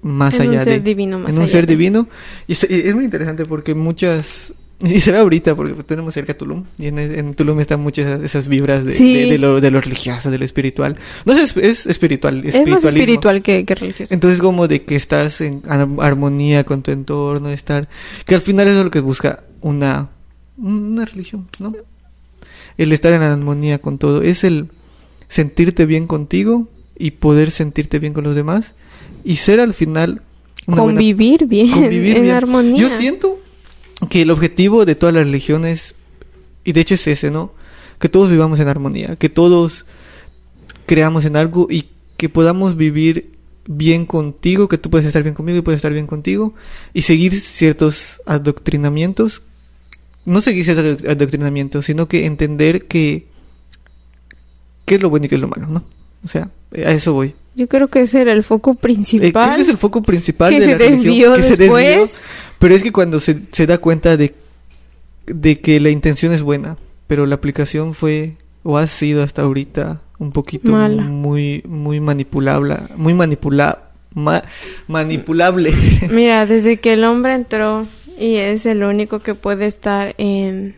[0.00, 2.06] más en allá un ser de divino más en un ser de- divino.
[2.46, 6.36] Y es, y es muy interesante porque muchas y se ve ahorita porque tenemos cerca
[6.36, 9.14] Tulum y en, en Tulum están muchas esas, esas vibras de, Sí.
[9.14, 12.54] de, de lo, de lo religioso de lo espiritual no sé, es, es espiritual Es
[12.68, 14.14] más espiritual que, que religioso.
[14.14, 17.88] entonces como de que estás en ar- armonía con tu entorno estar
[18.24, 20.10] que al final eso es lo que busca una
[20.56, 21.74] una religión no
[22.76, 24.68] el estar en armonía con todo es el
[25.28, 28.74] sentirte bien contigo y poder sentirte bien con los demás
[29.24, 30.22] y ser al final
[30.66, 32.34] buena Convivir bien, convivir en bien.
[32.36, 32.80] armonía.
[32.82, 33.38] Yo siento
[34.10, 35.94] que el objetivo de todas las religiones,
[36.64, 37.52] y de hecho es ese, ¿no?
[37.98, 39.84] Que todos vivamos en armonía, que todos
[40.86, 43.30] creamos en algo y que podamos vivir
[43.66, 46.54] bien contigo, que tú puedes estar bien conmigo y puedes estar bien contigo,
[46.94, 49.42] y seguir ciertos adoctrinamientos.
[50.24, 53.26] No seguir ciertos adoc- adoctrinamientos, sino que entender que
[54.84, 55.84] qué es lo bueno y qué es lo malo, ¿no?
[56.24, 57.34] O sea, a eso voy.
[57.54, 59.56] Yo creo que ese era el foco Eh, creo principal.
[59.56, 62.20] que es el foco principal que de se la religión, desvió que se desvió, después.
[62.58, 64.34] Pero es que cuando se, se da cuenta de,
[65.26, 70.00] de que la intención es buena, pero la aplicación fue o ha sido hasta ahorita
[70.18, 71.02] un poquito Mala.
[71.02, 73.78] muy muy manipulable, muy manipula
[74.14, 74.42] ma-
[74.88, 75.72] manipulable.
[76.10, 77.86] Mira, desde que el hombre entró
[78.18, 80.74] y es el único que puede estar en,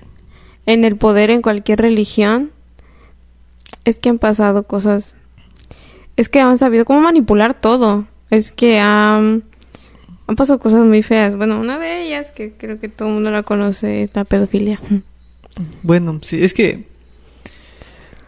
[0.67, 2.51] en el poder en cualquier religión,
[3.87, 5.17] es que han pasado cosas,
[6.17, 9.43] es que han sabido cómo manipular todo, es que han,
[10.31, 11.37] han pasado cosas muy feas.
[11.37, 14.81] Bueno, una de ellas, que creo que todo el mundo la conoce, es la pedofilia.
[15.83, 16.85] bueno, sí, es que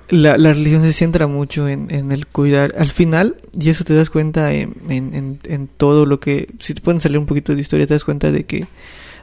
[0.08, 2.74] la, la religión se centra mucho en, en el cuidar.
[2.76, 6.48] Al final, y eso te das cuenta en, en, en, en todo lo que...
[6.58, 8.66] Si te pueden salir un poquito de historia, te das cuenta de que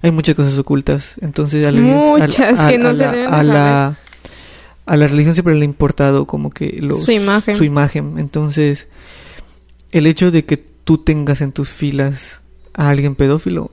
[0.02, 1.16] hay muchas cosas ocultas.
[1.20, 3.98] Entonces, a la, Muchas que no se la, deben de a la,
[4.86, 7.58] a la religión siempre le ha importado como que los, Su imagen.
[7.58, 8.18] su imagen.
[8.20, 8.88] Entonces,
[9.92, 12.40] el hecho de que tú tengas en tus filas
[12.80, 13.70] a alguien pedófilo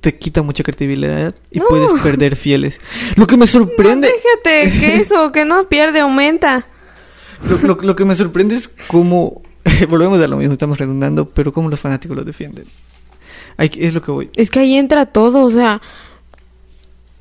[0.00, 1.66] te quita mucha credibilidad y No.
[1.68, 2.80] puedes perder fieles.
[3.16, 6.64] Lo que me sorprende, No, déjate, que eso, que no pierde, aumenta.
[7.46, 9.42] lo, lo- lo que me sorprende es cómo
[9.90, 12.64] volvemos a lo mismo, estamos redundando, pero cómo los fanáticos lo defienden.
[13.58, 14.30] Hay es lo que voy.
[14.34, 15.82] Es que ahí entra todo, o sea,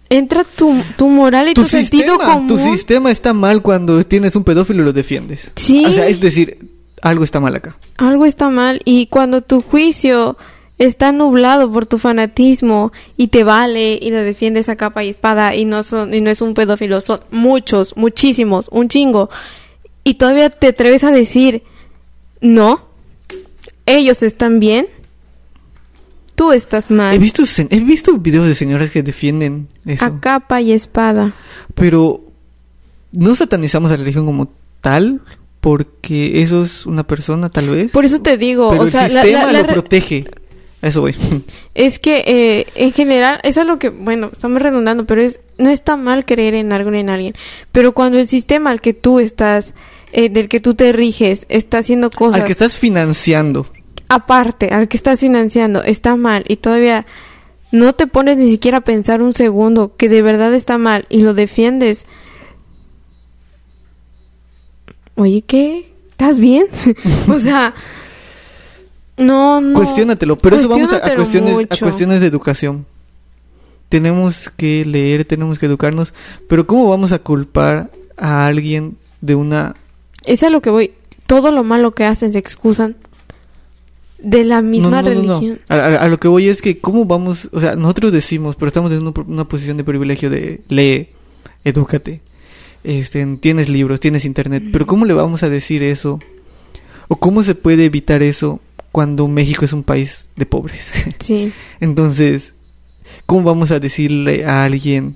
[0.10, 2.48] entra tu, tu moral y tu, Tu sentido sistema, común.
[2.48, 5.52] tu sistema está mal cuando tienes un pedófilo y lo defiendes.
[5.56, 5.86] Sí.
[5.86, 6.58] O sea, es decir,
[7.02, 7.76] algo está mal acá.
[7.98, 10.38] Algo está mal y cuando tu juicio
[10.80, 15.56] está nublado por tu fanatismo y te vale y lo defiendes a capa y espada
[15.56, 19.30] y no son y no es un pedófilo, son muchos, muchísimos, un chingo
[20.04, 21.62] y todavía te atreves a decir
[22.42, 22.82] no,
[23.86, 24.88] ellos están bien,
[26.36, 30.06] tú estás mal He visto, he visto videos de señoras que defienden eso.
[30.06, 31.34] a capa y espada.
[31.76, 32.22] Pero
[33.12, 34.48] no satanizamos a la religión como
[34.82, 35.20] tal,
[35.60, 37.92] porque eso es una persona, tal vez.
[37.92, 40.26] Por eso te digo, pero o el sea, la- sistema la- la lo protege.
[40.82, 41.16] Eso voy.
[41.76, 45.70] Es que eh, en general, eso es lo que, bueno, estamos redundando, pero es no
[45.70, 47.34] está mal creer en algo ni en alguien.
[47.72, 49.74] Pero cuando el sistema al que tú estás,
[50.12, 53.68] eh, del que tú te riges, está haciendo cosas Al que estás financiando.
[54.08, 57.06] aparte, al que estás financiando, está mal y todavía
[57.72, 61.22] no te pones ni siquiera a pensar un segundo que de verdad está mal y
[61.22, 62.06] lo defiendes.
[65.16, 65.92] Oye, ¿qué?
[66.12, 66.68] ¿Estás bien?
[67.28, 67.76] o sea,
[69.20, 69.74] no, no.
[69.74, 70.38] Cuestiónatelo.
[70.38, 72.86] Pero eso vamos a, cuestiones, a cuestiones de educación.
[73.90, 76.14] Tenemos que leer, tenemos que educarnos.
[76.48, 79.76] Pero ¿cómo vamos a culpar a alguien de una
[80.26, 80.92] Es a lo que voy.
[81.28, 82.96] Todo lo malo que hacen se excusan
[84.20, 85.40] de la misma No, no, no, no, no.
[85.40, 85.60] religión.
[85.70, 88.68] A, a- a lo que voy es que cómo vamos, o sea, nosotros decimos, pero
[88.68, 91.08] estamos en una, una posición de privilegio de lee,
[91.64, 92.22] edúcate,
[92.84, 96.20] este, tienes libros, tienes internet, pero cómo le vamos a decir eso
[97.08, 98.60] o cómo se puede evitar eso
[98.92, 100.92] cuando México es un país de pobres.
[101.20, 101.52] Sí.
[101.80, 102.54] Entonces,
[103.26, 105.16] ¿cómo vamos a decirle a alguien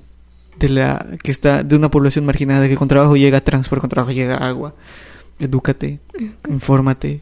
[0.58, 4.12] de la que está de una población marginada que con trabajo llega transporte, con trabajo
[4.12, 4.74] llega agua,
[5.40, 5.98] edúcate,
[6.48, 7.20] infórmate?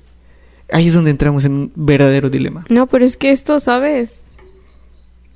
[0.71, 2.65] Ahí es donde entramos en un verdadero dilema.
[2.69, 4.27] No, pero es que esto, ¿sabes?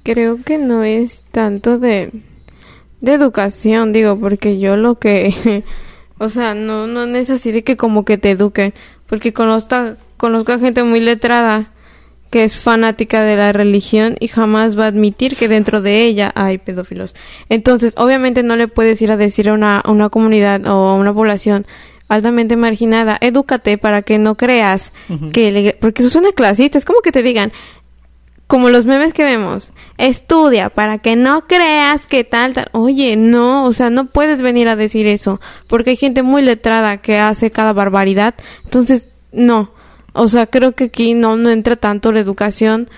[0.02, 2.10] Creo que no es tanto de,
[3.00, 5.64] de educación, digo, porque yo lo que...
[6.18, 8.72] o sea, no, no es así de que como que te eduquen,
[9.06, 11.70] porque conozco, conozco a gente muy letrada
[12.30, 16.32] que es fanática de la religión y jamás va a admitir que dentro de ella
[16.34, 17.14] hay pedófilos.
[17.48, 20.94] Entonces, obviamente no le puedes ir a decir a una, a una comunidad o a
[20.94, 21.66] una población
[22.08, 24.92] altamente marginada, edúcate para que no creas
[25.32, 27.52] que le- porque eso suena clasista, es como que te digan
[28.48, 32.68] como los memes que vemos, estudia para que no creas que tal, tal.
[32.72, 36.98] Oye, no, o sea, no puedes venir a decir eso, porque hay gente muy letrada
[36.98, 38.34] que hace cada barbaridad.
[38.64, 39.70] Entonces, no.
[40.16, 42.88] O sea, creo que aquí no, no entra tanto la educación,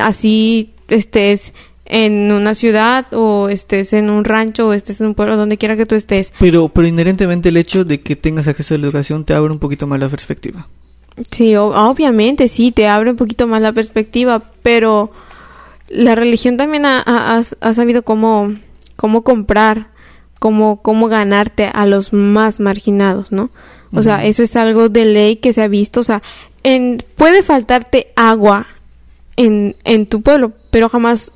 [0.00, 1.52] así estés
[1.84, 5.76] en una ciudad o estés en un rancho o estés en un pueblo, donde quiera
[5.76, 6.32] que tú estés.
[6.38, 9.58] Pero, pero inherentemente el hecho de que tengas acceso a la educación te abre un
[9.58, 10.68] poquito más la perspectiva.
[11.30, 15.10] Sí, obviamente, sí, te abre un poquito más la perspectiva, pero
[15.88, 18.52] la religión también ha, ha- ha- sabido cómo,
[18.96, 19.88] cómo comprar,
[20.38, 23.50] cómo, cómo ganarte a los más marginados, ¿no?
[23.94, 26.22] O sea, eso es algo de ley que se ha visto, o sea,
[26.74, 28.66] en, puede faltarte agua
[29.36, 31.32] en, en tu pueblo, pero jamás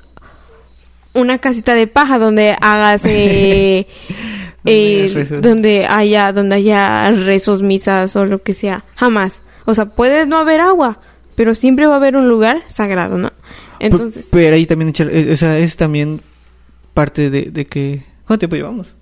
[1.13, 3.87] una casita de paja donde hagas eh,
[4.63, 8.83] Donde eh, donde haya donde haya rezos misas o lo que sea.
[8.95, 9.41] Jamás.
[9.65, 10.99] O sea puede no haber agua
[11.35, 13.31] pero siempre va a haber un lugar sagrado no
[13.79, 16.21] entonces Pero ahí también echa- eh, esa es también
[16.93, 18.03] parte de, de que...
[18.27, 18.95] ¿Cuánto tiempo llevamos?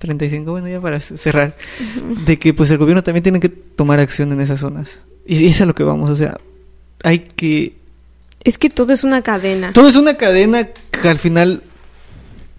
[0.00, 1.54] 35, bueno, ya para cerrar.
[2.26, 4.98] De que pues el gobierno también tiene que tomar acción en esas zonas.
[5.26, 6.38] Y es a lo que vamos, o sea,
[7.04, 7.74] hay que...
[8.42, 11.62] es que todo es una cadena Todo es una cadena que al final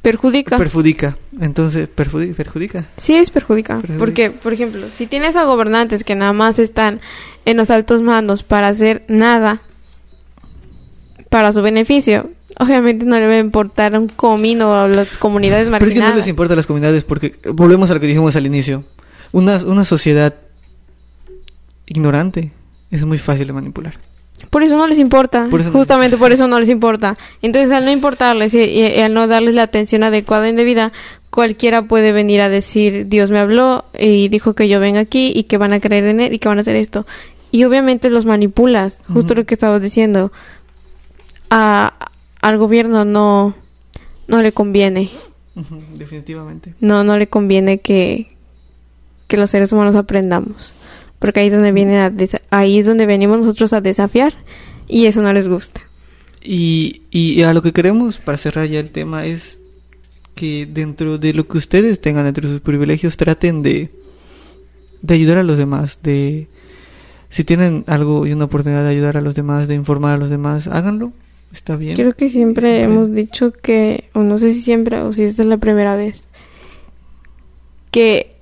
[0.01, 1.17] perjudica perjudica.
[1.39, 2.87] Entonces, perfudi- perjudica.
[2.97, 3.99] sí es perjudica Perjudica.
[3.99, 7.01] porque por ejemplo si tienes a gobernantes que nada más están
[7.45, 9.61] en los altos mandos para hacer nada
[11.29, 12.31] para su beneficio
[12.61, 16.05] obviamente no le va a importar un comino a las comunidades Pero es que no
[16.05, 18.83] marginadas les importa a las comunidades porque volvemos a lo que dijimos al inicio.
[19.31, 20.35] Una, una sociedad
[21.87, 22.51] ignorante
[22.91, 23.95] es muy fácil de manipular.
[24.49, 25.47] Por eso no les importa.
[25.49, 27.17] Por les Justamente por eso no les importa.
[27.41, 30.91] Entonces, al no importarles y, y- y al no darles la atención adecuada en debida,
[31.29, 35.43] cualquiera puede venir a decir, Dios me habló y dijo que yo venga aquí y
[35.43, 37.05] que van a creer en él y que van a hacer esto.
[37.51, 38.97] Y obviamente los manipulas.
[39.13, 40.31] Justo lo que estabas diciendo.
[41.49, 42.09] A,
[42.41, 43.55] al gobierno no,
[44.27, 45.09] no le conviene
[45.95, 46.73] definitivamente.
[46.79, 48.35] No, no le conviene que,
[49.27, 50.73] que los seres humanos aprendamos.
[51.19, 52.11] Porque ahí es donde viene a
[52.49, 54.33] ahí es donde venimos nosotros a desafiar
[54.87, 55.81] y eso no les gusta.
[56.43, 59.59] Y, y a lo que queremos, para cerrar ya el tema, es
[60.33, 63.91] que dentro de lo que ustedes tengan, dentro de sus privilegios, traten de,
[65.03, 66.47] de ayudar a los demás, de
[67.29, 70.31] si tienen algo y una oportunidad de ayudar a los demás, de informar a los
[70.31, 71.13] demás, háganlo,
[71.51, 71.95] está bien.
[71.95, 75.47] Creo que siempre hemos dicho que, o no sé si siempre o si esta es
[75.47, 76.29] la primera vez,
[77.91, 78.35] que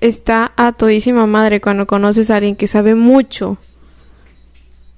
[0.00, 3.58] está a todísima madre cuando conoces a alguien que sabe mucho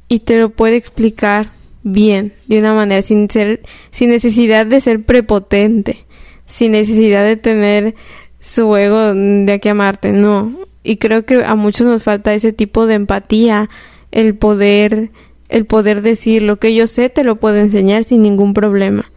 [0.09, 1.53] y te lo puede explicar
[1.83, 6.05] bien, de una manera, sin ser, sin necesidad de ser prepotente,
[6.47, 7.95] sin necesidad de tener
[8.41, 10.53] su ego de aquí a Marte, no.
[10.83, 13.69] Y creo que a muchos nos falta ese tipo de empatía,
[14.11, 15.11] el poder,
[15.49, 19.11] el poder decir lo que yo sé te lo puedo enseñar sin ningún problema.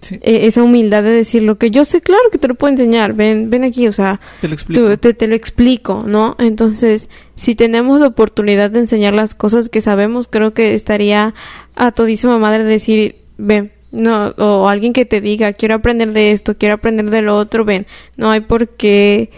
[0.00, 2.72] Sí, E- esa humildad de decir lo que yo sé, claro que te lo puedo
[2.72, 4.82] enseñar, ven, ven aquí, o sea, te lo explico.
[4.90, 6.34] tú- te, te lo explico, ¿no?
[6.40, 11.34] Entonces, si tenemos la oportunidad de enseñar las cosas que sabemos, creo que estaría
[11.76, 16.56] a todísima madre decir, ven, no, o alguien que te diga, quiero aprender de esto,
[16.58, 19.30] quiero aprender de lo otro, ven, no hay por qué,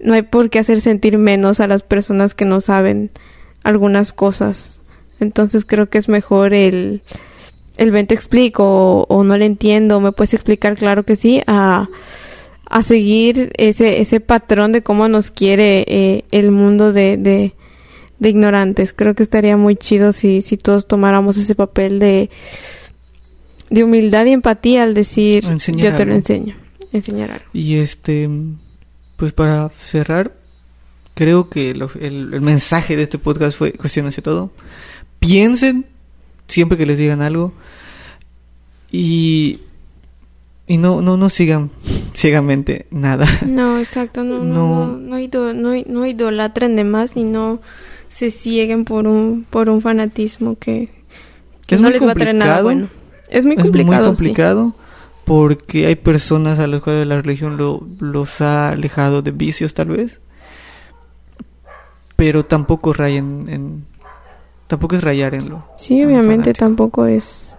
[0.00, 3.10] no hay por qué hacer sentir menos a las personas que no saben
[3.62, 4.77] algunas cosas.
[5.20, 7.02] Entonces creo que es mejor el,
[7.76, 11.42] el ven te explico o, o no le entiendo, me puedes explicar, claro que sí,
[11.46, 11.88] a,
[12.66, 17.54] a seguir ese, ese patrón de cómo nos quiere eh, el mundo de, de,
[18.18, 18.92] de ignorantes.
[18.92, 22.30] Creo que estaría muy chido si, si todos tomáramos ese papel de,
[23.70, 26.56] de humildad y empatía al decir Enseñar yo te lo enseño,
[26.92, 27.44] enseñar algo.
[27.52, 28.28] Y este,
[29.16, 30.32] pues para cerrar,
[31.14, 34.50] creo que lo- el, el mensaje de este podcast fue cuestionense todo.
[35.18, 35.86] Piensen
[36.46, 37.52] siempre que les digan algo
[38.90, 39.58] y,
[40.66, 41.70] y no, no, no sigan
[42.14, 43.26] ciegamente nada.
[43.46, 44.86] No, exacto, no, no, No.
[44.86, 47.60] no, no, ido- no, no idolatren de más y no
[48.08, 50.88] se cieguen por un, por un fanatismo que,
[51.66, 52.88] que Es no muy les va a traer nada bueno.
[53.28, 54.06] Es muy es complicado.
[54.06, 54.22] muy sí.
[54.22, 54.74] complicado
[55.26, 59.88] porque hay personas a las cuales la religión lo, los ha alejado de vicios tal
[59.88, 60.20] vez.
[62.16, 63.84] Pero tampoco rayen en...
[64.68, 65.64] Tampoco es rayar en lo...
[65.76, 67.56] Sí, obviamente tampoco es.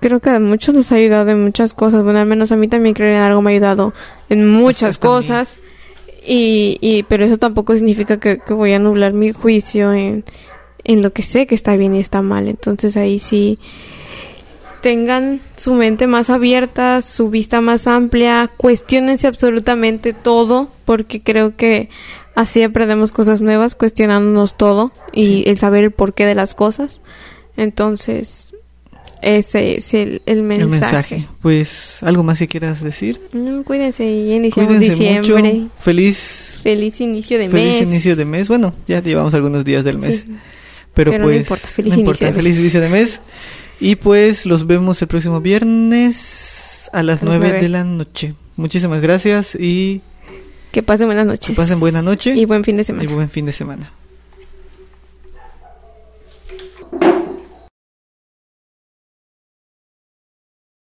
[0.00, 2.02] Creo que a muchos nos ha ayudado en muchas cosas.
[2.02, 3.92] Bueno, al menos a mí también creer en algo me ha ayudado
[4.30, 5.58] en muchas cosas.
[6.26, 10.24] Y, y, pero eso tampoco significa que, que voy a nublar mi juicio en,
[10.84, 12.48] en lo que sé que está bien y está mal.
[12.48, 13.58] Entonces ahí sí
[14.80, 21.90] tengan su mente más abierta, su vista más amplia, cuestionense absolutamente todo, porque creo que
[22.34, 25.44] así aprendemos cosas nuevas, cuestionándonos todo y Sí.
[25.46, 27.00] el saber el porqué de las cosas.
[27.56, 28.48] Entonces,
[29.22, 30.64] ese es el, el mensaje.
[30.64, 31.26] El mensaje.
[31.42, 33.20] Pues, ¿algo más que quieras decir?
[33.32, 35.52] No, cuídense, ya iniciamos Cuídense diciembre.
[35.54, 35.70] mucho.
[35.80, 37.82] Feliz, Feliz inicio de feliz mes.
[37.82, 38.48] inicio de mes.
[38.48, 40.24] Bueno, ya llevamos algunos días del mes.
[40.26, 40.34] Sí.
[40.94, 43.20] Pero, Pero no pues, importa, feliz no inicio importa, feliz inicio de mes.
[43.80, 47.62] Y pues los vemos el próximo viernes a las A las 9 nueve.
[47.62, 48.34] de la noche.
[48.56, 50.02] Muchísimas gracias y
[50.72, 51.48] Que pasen buenas noches.
[51.48, 53.12] que pasen buena noche Y buen fin de y semana.
[53.12, 53.90] buen fin de semana.